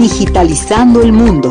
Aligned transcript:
Digitalizando 0.00 1.02
el 1.02 1.12
mundo. 1.12 1.50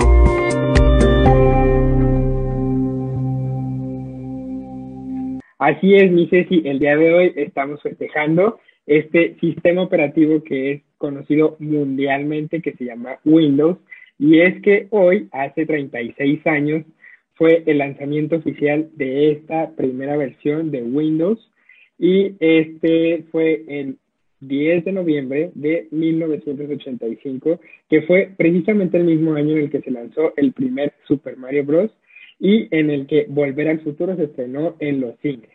Así 5.60 5.94
es, 5.94 6.12
mi 6.12 6.28
Ceci, 6.30 6.64
el 6.66 6.80
día 6.80 6.98
de 6.98 7.14
hoy 7.14 7.34
estamos 7.36 7.80
festejando 7.84 8.60
este 8.88 9.36
sistema 9.40 9.84
operativo 9.84 10.44
que 10.44 10.72
es 10.72 10.82
conocido 10.98 11.58
mundialmente, 11.60 12.64
que 12.64 12.74
se 12.74 12.86
llama 12.86 13.20
Windows, 13.24 13.78
y 14.18 14.40
es 14.40 14.60
que 14.64 14.88
hoy, 14.90 15.28
hace 15.32 15.68
36 15.68 16.48
años, 16.48 16.86
fue 17.36 17.62
el 17.68 17.78
lanzamiento 17.78 18.38
oficial 18.38 18.90
de 18.96 19.32
esta 19.32 19.76
primera 19.76 20.18
versión 20.18 20.72
de 20.72 20.82
Windows, 20.82 21.52
y 22.00 22.34
este 22.40 23.26
fue 23.32 23.64
el 23.68 23.98
10 24.42 24.86
de 24.86 24.92
noviembre 24.92 25.52
de 25.54 25.88
1985, 25.92 27.60
que 27.90 28.02
fue 28.04 28.32
precisamente 28.38 28.98
el 28.98 29.06
mismo 29.06 29.36
año 29.36 29.56
en 29.56 29.64
el 29.64 29.70
que 29.70 29.82
se 29.82 29.92
lanzó 29.92 30.34
el 30.38 30.54
primer 30.54 30.94
Super 31.08 31.38
Mario 31.38 31.66
Bros. 31.66 31.92
y 32.40 32.68
en 32.76 32.90
el 32.90 33.06
que 33.06 33.26
Volver 33.28 33.68
al 33.68 33.82
Futuro 33.82 34.16
se 34.16 34.24
estrenó 34.24 34.76
en 34.80 35.02
los 35.02 35.18
cines. 35.20 35.50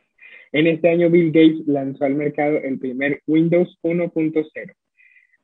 En 0.52 0.66
este 0.66 0.88
año 0.88 1.10
Bill 1.10 1.32
Gates 1.32 1.66
lanzó 1.66 2.04
al 2.04 2.14
mercado 2.14 2.58
el 2.58 2.78
primer 2.78 3.22
Windows 3.26 3.78
1.0. 3.82 4.74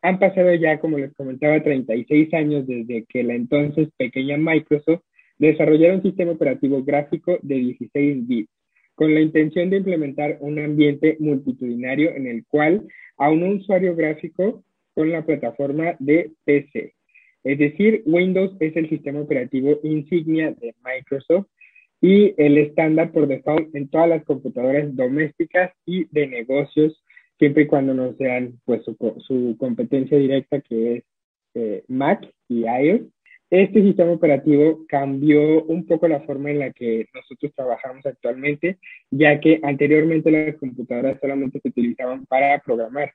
Han 0.03 0.19
pasado 0.19 0.55
ya, 0.55 0.79
como 0.79 0.99
les 0.99 1.13
comentaba, 1.15 1.63
36 1.63 2.33
años 2.35 2.67
desde 2.67 3.05
que 3.07 3.23
la 3.23 3.35
entonces 3.35 3.89
pequeña 3.97 4.37
Microsoft 4.37 5.03
desarrollara 5.39 5.95
un 5.95 6.03
sistema 6.03 6.33
operativo 6.33 6.83
gráfico 6.85 7.39
de 7.43 7.55
16 7.55 8.29
bits, 8.29 8.51
con 9.01 9.15
la 9.15 9.23
intención 9.23 9.71
de 9.71 9.79
implementar 9.79 10.37
un 10.41 10.59
ambiente 10.59 11.17
multitudinario 11.21 12.15
en 12.15 12.27
el 12.27 12.45
cual 12.45 12.87
a 13.17 13.31
un 13.31 13.43
usuario 13.45 13.97
gráfico 13.97 14.63
con 14.95 15.11
la 15.11 15.25
plataforma 15.25 15.97
de 15.99 16.33
PC. 16.45 16.93
Es 17.43 17.59
decir, 17.59 18.03
Windows 18.05 18.55
es 18.61 18.77
el 18.77 18.91
sistema 18.91 19.21
operativo 19.21 19.81
insignia 19.85 20.51
de 20.51 20.75
Microsoft 20.85 21.47
y 22.03 22.35
el 22.37 22.59
estándar 22.59 23.11
por 23.11 23.27
default 23.27 23.75
en 23.75 23.89
todas 23.89 24.11
las 24.11 24.23
computadoras 24.27 24.95
domésticas 24.95 25.73
y 25.87 26.05
de 26.11 26.27
negocios, 26.27 27.03
siempre 27.39 27.63
y 27.63 27.67
cuando 27.69 27.95
no 27.95 28.13
sean 28.19 28.61
pues 28.67 28.83
su, 28.85 29.57
competencia 29.59 30.19
directa 30.19 30.61
que 30.61 30.97
es 30.97 31.05
eh, 31.55 31.85
Mac 31.89 32.31
y 32.51 32.67
iOS. 32.67 33.01
Este 33.51 33.83
sistema 33.83 34.13
operativo 34.13 34.87
cambió 34.87 35.65
un 35.65 35.85
poco 35.85 36.07
la 36.07 36.21
forma 36.21 36.53
en 36.53 36.61
la 36.61 36.71
que 36.71 37.09
nosotros 37.13 37.53
trabajamos 37.57 38.07
actualmente, 38.07 38.79
ya 39.11 39.41
que 39.41 39.59
anteriormente 39.65 40.31
las 40.31 40.57
computadoras 40.57 41.19
solamente 41.21 41.59
se 41.61 41.69
utilizaban 41.69 42.27
para 42.27 42.61
programar. 42.61 43.13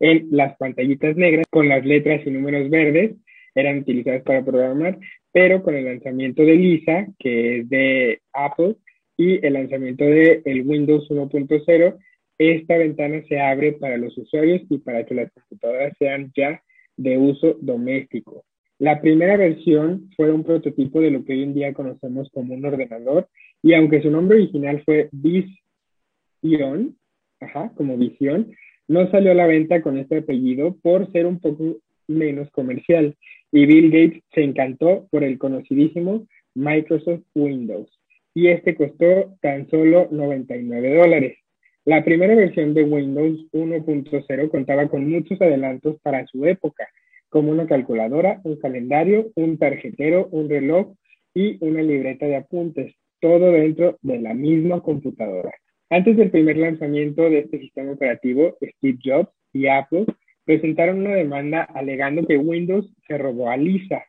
En 0.00 0.28
las 0.30 0.56
pantallitas 0.56 1.16
negras 1.16 1.44
con 1.50 1.68
las 1.68 1.84
letras 1.84 2.26
y 2.26 2.30
números 2.30 2.70
verdes 2.70 3.16
eran 3.54 3.80
utilizadas 3.80 4.22
para 4.22 4.42
programar, 4.42 4.98
pero 5.32 5.62
con 5.62 5.74
el 5.74 5.84
lanzamiento 5.84 6.42
de 6.42 6.54
Lisa, 6.54 7.06
que 7.18 7.58
es 7.58 7.68
de 7.68 8.20
Apple, 8.32 8.76
y 9.18 9.44
el 9.46 9.52
lanzamiento 9.52 10.04
de 10.04 10.40
el 10.46 10.66
Windows 10.66 11.08
1.0, 11.10 11.98
esta 12.38 12.78
ventana 12.78 13.22
se 13.28 13.38
abre 13.38 13.74
para 13.74 13.98
los 13.98 14.16
usuarios 14.16 14.62
y 14.70 14.78
para 14.78 15.04
que 15.04 15.14
las 15.14 15.30
computadoras 15.30 15.92
sean 15.98 16.32
ya 16.34 16.62
de 16.96 17.18
uso 17.18 17.58
doméstico. 17.60 18.44
La 18.78 19.00
primera 19.00 19.36
versión 19.36 20.10
fue 20.16 20.32
un 20.32 20.42
prototipo 20.42 21.00
de 21.00 21.10
lo 21.10 21.24
que 21.24 21.32
hoy 21.32 21.44
en 21.44 21.54
día 21.54 21.72
conocemos 21.72 22.28
como 22.30 22.54
un 22.54 22.64
ordenador 22.64 23.28
y 23.62 23.74
aunque 23.74 24.02
su 24.02 24.10
nombre 24.10 24.38
original 24.38 24.82
fue 24.84 25.08
Vision, 25.12 26.96
ajá, 27.40 27.72
como 27.76 27.96
visión, 27.96 28.52
no 28.88 29.10
salió 29.10 29.30
a 29.30 29.34
la 29.34 29.46
venta 29.46 29.80
con 29.80 29.96
este 29.96 30.18
apellido 30.18 30.76
por 30.82 31.10
ser 31.12 31.26
un 31.26 31.40
poco 31.40 31.76
menos 32.08 32.50
comercial 32.50 33.16
y 33.52 33.66
Bill 33.66 33.90
Gates 33.90 34.22
se 34.34 34.42
encantó 34.42 35.06
por 35.10 35.22
el 35.22 35.38
conocidísimo 35.38 36.26
Microsoft 36.54 37.22
Windows 37.34 37.88
y 38.34 38.48
este 38.48 38.74
costó 38.74 39.36
tan 39.40 39.70
solo 39.70 40.08
99 40.10 40.96
dólares. 40.96 41.38
La 41.84 42.04
primera 42.04 42.34
versión 42.34 42.74
de 42.74 42.82
Windows 42.82 43.46
1.0 43.52 44.50
contaba 44.50 44.88
con 44.88 45.08
muchos 45.08 45.40
adelantos 45.40 46.00
para 46.02 46.26
su 46.26 46.44
época, 46.44 46.88
como 47.34 47.50
una 47.50 47.66
calculadora, 47.66 48.40
un 48.44 48.60
calendario, 48.60 49.32
un 49.34 49.58
tarjetero, 49.58 50.28
un 50.30 50.48
reloj 50.48 50.94
y 51.34 51.58
una 51.66 51.82
libreta 51.82 52.26
de 52.26 52.36
apuntes, 52.36 52.94
todo 53.20 53.50
dentro 53.50 53.98
de 54.02 54.20
la 54.20 54.34
misma 54.34 54.80
computadora. 54.82 55.50
Antes 55.90 56.16
del 56.16 56.30
primer 56.30 56.56
lanzamiento 56.58 57.22
de 57.22 57.40
este 57.40 57.58
sistema 57.58 57.90
operativo, 57.90 58.56
Steve 58.62 58.98
Jobs 59.04 59.32
y 59.52 59.66
Apple 59.66 60.06
presentaron 60.44 61.00
una 61.00 61.16
demanda 61.16 61.62
alegando 61.62 62.24
que 62.24 62.36
Windows 62.36 62.88
se 63.08 63.18
robó 63.18 63.50
a 63.50 63.56
Lisa, 63.56 64.04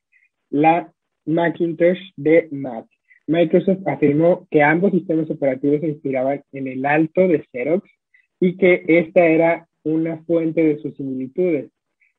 la 0.51 0.93
Macintosh 1.25 1.97
de 2.17 2.47
Mac. 2.51 2.85
Microsoft 3.25 3.87
afirmó 3.87 4.47
que 4.51 4.61
ambos 4.61 4.91
sistemas 4.91 5.31
operativos 5.31 5.81
se 5.81 5.87
inspiraban 5.87 6.43
en 6.51 6.67
el 6.67 6.85
alto 6.85 7.27
de 7.27 7.43
Xerox 7.51 7.89
y 8.39 8.55
que 8.57 8.83
esta 8.87 9.25
era 9.25 9.67
una 9.81 10.17
fuente 10.25 10.63
de 10.63 10.77
sus 10.77 10.95
similitudes. 10.95 11.71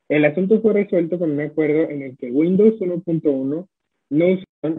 El 0.09 0.25
asunto 0.25 0.61
fue 0.61 0.73
resuelto 0.73 1.19
con 1.19 1.33
un 1.33 1.41
acuerdo 1.41 1.91
en 1.91 2.03
el 2.03 2.17
que 2.17 2.31
Windows 2.31 2.79
1.1 2.79 3.67
no 4.11 4.27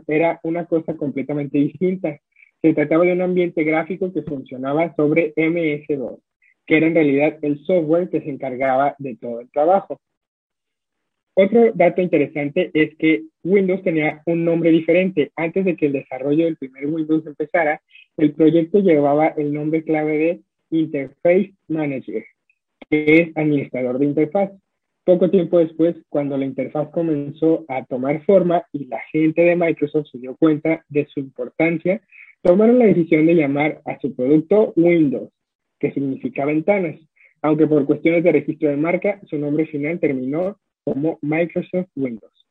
era 0.08 0.40
una 0.44 0.66
cosa 0.66 0.96
completamente 0.96 1.58
distinta. 1.58 2.18
Se 2.62 2.74
trataba 2.74 3.04
de 3.06 3.14
un 3.14 3.22
ambiente 3.22 3.64
gráfico 3.64 4.12
que 4.14 4.22
funcionaba 4.22 4.96
sobre 4.96 5.34
MS2, 5.36 6.20
que 6.66 6.78
era 6.78 6.88
en 6.88 6.96
realidad 6.96 7.38
el 7.42 7.60
software 7.66 8.10
que 8.10 8.22
se 8.22 8.30
encargaba 8.30 8.96
de 9.00 9.18
todo 9.18 9.42
el 9.42 9.52
trabajo. 9.52 10.00
Otro 11.40 11.72
dato 11.74 12.02
interesante 12.02 12.72
es 12.74 12.96
que 12.96 13.26
Windows 13.44 13.84
tenía 13.84 14.24
un 14.26 14.44
nombre 14.44 14.72
diferente. 14.72 15.32
Antes 15.36 15.66
de 15.66 15.76
que 15.76 15.86
el 15.86 15.94
desarrollo 15.94 16.46
del 16.46 16.58
primer 16.58 16.88
Windows 16.88 17.28
empezara, 17.28 17.80
el 18.18 18.34
proyecto 18.34 18.80
llevaba 18.80 19.28
el 19.28 19.54
nombre 19.54 19.84
clave 19.84 20.18
de 20.18 20.42
Interface 20.72 21.54
Manager, 21.68 22.26
que 22.90 23.06
es 23.06 23.38
administrador 23.38 24.00
de 24.00 24.06
interfaz. 24.06 24.52
Poco 25.08 25.30
tiempo 25.30 25.58
después, 25.60 25.96
cuando 26.10 26.38
la 26.38 26.44
interfaz 26.44 26.90
comenzó 26.90 27.64
a 27.70 27.86
tomar 27.86 28.26
forma 28.26 28.66
y 28.74 28.88
la 28.88 29.00
gente 29.10 29.42
de 29.42 29.56
Microsoft 29.56 30.08
se 30.12 30.18
dio 30.18 30.36
cuenta 30.36 30.84
de 30.90 31.06
su 31.06 31.22
importancia, 31.22 32.02
tomaron 32.42 32.78
la 32.78 32.88
decisión 32.88 33.26
de 33.26 33.36
llamar 33.36 33.82
a 33.86 33.98
su 34.02 34.14
producto 34.14 34.74
Windows, 34.76 35.30
que 35.80 35.94
significa 35.94 36.44
ventanas, 36.44 37.00
aunque 37.42 37.68
por 37.68 37.86
cuestiones 37.86 38.22
de 38.26 38.34
registro 38.34 38.70
de 38.70 38.76
marca, 38.76 39.22
su 39.28 39.38
nombre 39.38 39.66
final 39.68 39.98
terminó 39.98 40.60
como 40.84 41.20
Microsoft 41.22 41.88
Windows. 41.96 42.46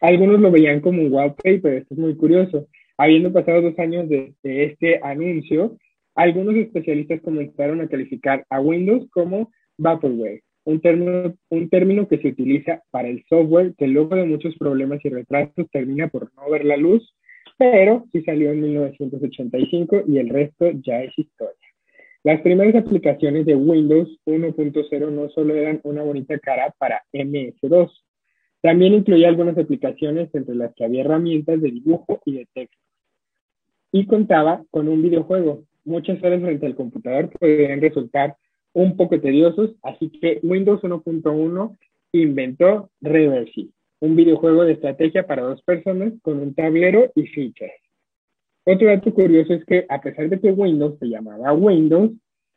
Algunos 0.00 0.38
lo 0.38 0.52
veían 0.52 0.78
como 0.78 1.02
un 1.02 1.12
wallpaper, 1.12 1.74
esto 1.74 1.94
es 1.94 1.98
muy 1.98 2.14
curioso. 2.14 2.68
Habiendo 2.98 3.32
pasado 3.32 3.62
dos 3.62 3.76
años 3.80 4.08
de, 4.08 4.32
este 4.44 5.00
anuncio, 5.02 5.76
algunos 6.14 6.54
especialistas 6.54 7.20
comenzaron 7.20 7.80
a 7.80 7.88
calificar 7.88 8.46
a 8.48 8.60
Windows 8.60 9.10
como 9.10 9.50
Vaporware, 9.76 10.42
un 10.64 10.80
término, 10.80 11.34
un 11.48 11.68
término 11.68 12.08
que 12.08 12.18
se 12.18 12.28
utiliza 12.28 12.82
para 12.90 13.08
el 13.08 13.24
software 13.28 13.74
que 13.76 13.86
luego 13.86 14.16
de 14.16 14.24
muchos 14.24 14.56
problemas 14.56 15.04
y 15.04 15.08
retrasos 15.08 15.70
termina 15.70 16.08
por 16.08 16.32
no 16.34 16.50
ver 16.50 16.64
la 16.64 16.76
luz, 16.76 17.14
pero 17.58 18.06
sí 18.12 18.22
salió 18.22 18.50
en 18.52 18.60
1985 18.60 20.04
y 20.06 20.18
el 20.18 20.28
resto 20.28 20.70
ya 20.82 21.02
es 21.02 21.18
historia. 21.18 21.54
Las 22.22 22.42
primeras 22.42 22.74
aplicaciones 22.74 23.46
de 23.46 23.54
Windows 23.54 24.20
1.0 24.26 25.10
no 25.10 25.30
solo 25.30 25.54
eran 25.54 25.80
una 25.84 26.02
bonita 26.02 26.38
cara 26.38 26.74
para 26.78 27.02
MS2, 27.12 27.90
también 28.60 28.92
incluía 28.92 29.28
algunas 29.28 29.56
aplicaciones 29.56 30.28
entre 30.34 30.54
las 30.54 30.74
que 30.74 30.84
había 30.84 31.00
herramientas 31.00 31.60
de 31.62 31.70
dibujo 31.70 32.20
y 32.26 32.32
de 32.34 32.48
texto. 32.52 32.76
Y 33.90 34.06
contaba 34.06 34.62
con 34.70 34.88
un 34.88 35.02
videojuego. 35.02 35.64
Muchas 35.84 36.22
horas 36.22 36.42
frente 36.42 36.66
al 36.66 36.76
computador 36.76 37.30
podrían 37.30 37.80
resultar 37.80 38.36
un 38.72 38.96
poco 38.96 39.20
tediosos, 39.20 39.74
así 39.82 40.10
que 40.10 40.40
Windows 40.42 40.82
1.1 40.82 41.76
inventó 42.12 42.90
Reversi, 43.00 43.72
un 44.00 44.16
videojuego 44.16 44.64
de 44.64 44.72
estrategia 44.72 45.26
para 45.26 45.42
dos 45.42 45.62
personas 45.62 46.12
con 46.22 46.40
un 46.40 46.54
tablero 46.54 47.10
y 47.14 47.26
fichas. 47.26 47.70
Otro 48.64 48.88
dato 48.88 49.12
curioso 49.12 49.54
es 49.54 49.64
que 49.64 49.86
a 49.88 50.00
pesar 50.00 50.28
de 50.28 50.40
que 50.40 50.52
Windows 50.52 50.98
se 50.98 51.08
llamaba 51.08 51.52
Windows, 51.52 52.12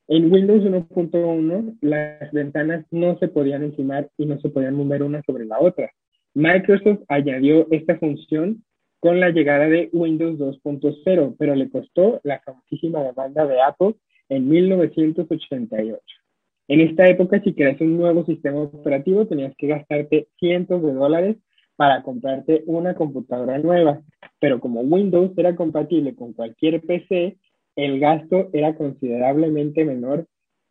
en 0.08 0.32
Windows 0.32 0.64
1.1 0.64 1.78
las 1.82 2.32
ventanas 2.34 2.86
no 2.92 3.18
se 3.20 3.30
podían 3.30 3.64
encimar 3.64 4.10
y 4.18 4.26
no 4.26 4.40
se 4.40 4.50
podían 4.50 4.76
mover 4.76 5.02
una 5.02 5.22
sobre 5.24 5.46
la 5.46 5.60
otra. 5.60 5.92
Microsoft 6.34 7.04
añadió 7.08 7.68
esta 7.72 7.98
función 7.98 8.64
con 9.00 9.20
la 9.20 9.30
llegada 9.30 9.68
de 9.68 9.90
Windows 9.94 10.38
2.0, 10.38 11.36
pero 11.38 11.56
le 11.56 11.70
costó 11.70 12.20
la 12.24 12.42
famosísima 12.42 13.02
demanda 13.04 13.46
de 13.46 13.62
Apple 13.62 13.96
en 14.30 14.50
1988. 14.50 16.02
En 16.68 16.80
esta 16.82 17.08
época, 17.08 17.42
si 17.42 17.54
querías 17.54 17.80
un 17.82 17.98
nuevo 17.98 18.26
sistema 18.26 18.62
operativo, 18.62 19.28
tenías 19.28 19.54
que 19.58 19.68
gastarte 19.68 20.28
cientos 20.40 20.82
de 20.82 20.94
dólares 20.94 21.38
para 21.76 22.04
comprarte 22.04 22.64
una 22.66 22.96
computadora 22.96 23.58
nueva. 23.58 24.02
Pero 24.40 24.60
como 24.60 24.82
Windows 24.82 25.32
era 25.38 25.56
compatible 25.56 26.16
con 26.16 26.34
cualquier 26.34 26.82
PC, 26.82 27.38
el 27.76 28.00
gasto 28.00 28.50
era 28.54 28.76
considerablemente 28.76 29.84
menor. 29.84 30.26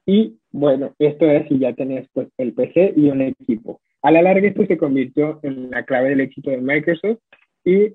Y 0.06 0.38
bueno, 0.50 0.94
esto 0.98 1.26
es 1.30 1.46
si 1.48 1.58
ya 1.58 1.74
tenías 1.74 2.08
pues 2.12 2.28
el 2.38 2.54
PC 2.54 2.94
y 2.96 3.08
un 3.10 3.20
equipo. 3.20 3.80
A 4.02 4.10
la 4.10 4.22
larga 4.22 4.48
esto 4.48 4.66
se 4.66 4.78
convirtió 4.78 5.40
en 5.42 5.70
la 5.70 5.84
clave 5.84 6.10
del 6.10 6.22
éxito 6.22 6.50
de 6.50 6.58
Microsoft 6.58 7.18
y 7.64 7.94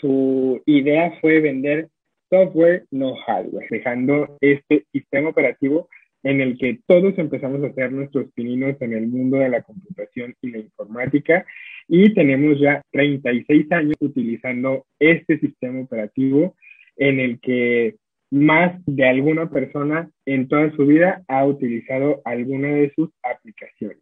su 0.00 0.62
idea 0.66 1.12
fue 1.20 1.40
vender 1.40 1.88
software, 2.28 2.84
no 2.92 3.16
hardware, 3.16 3.66
dejando 3.68 4.36
este 4.40 4.84
sistema 4.92 5.30
operativo 5.30 5.88
en 6.22 6.40
el 6.40 6.58
que 6.58 6.80
todos 6.86 7.18
empezamos 7.18 7.62
a 7.62 7.68
hacer 7.68 7.92
nuestros 7.92 8.30
pininos 8.32 8.76
en 8.80 8.92
el 8.92 9.06
mundo 9.06 9.38
de 9.38 9.48
la 9.48 9.62
computación 9.62 10.34
y 10.42 10.50
la 10.50 10.58
informática 10.58 11.46
y 11.88 12.12
tenemos 12.14 12.60
ya 12.60 12.82
36 12.92 13.72
años 13.72 13.96
utilizando 14.00 14.86
este 14.98 15.38
sistema 15.38 15.80
operativo 15.80 16.54
en 16.96 17.20
el 17.20 17.40
que 17.40 17.96
más 18.30 18.80
de 18.86 19.08
alguna 19.08 19.50
persona 19.50 20.10
en 20.24 20.46
toda 20.46 20.70
su 20.76 20.86
vida 20.86 21.22
ha 21.26 21.44
utilizado 21.44 22.20
alguna 22.24 22.68
de 22.68 22.92
sus 22.94 23.10
aplicaciones. 23.22 23.98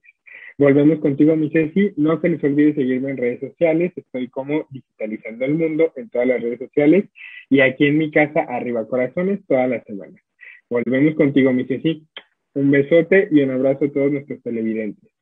Volvemos 0.58 0.98
contigo, 0.98 1.36
mi 1.36 1.50
Ceci. 1.50 1.92
No 1.96 2.20
se 2.20 2.28
les 2.28 2.42
olvide 2.42 2.74
seguirme 2.74 3.12
en 3.12 3.16
redes 3.16 3.40
sociales. 3.40 3.92
Estoy 3.94 4.28
como 4.28 4.66
Digitalizando 4.70 5.44
el 5.44 5.54
Mundo 5.54 5.92
en 5.94 6.10
todas 6.10 6.26
las 6.26 6.42
redes 6.42 6.58
sociales 6.58 7.04
y 7.48 7.60
aquí 7.60 7.86
en 7.86 7.96
mi 7.96 8.10
casa, 8.10 8.40
Arriba 8.40 8.86
Corazones, 8.88 9.40
todas 9.46 9.70
las 9.70 9.84
semanas. 9.84 10.20
Volvemos 10.70 11.14
contigo, 11.14 11.52
mi 11.52 11.64
Ceci. 11.66 12.06
Un 12.54 12.70
besote 12.70 13.28
y 13.30 13.40
un 13.40 13.50
abrazo 13.50 13.86
a 13.86 13.92
todos 13.92 14.12
nuestros 14.12 14.42
televidentes. 14.42 15.17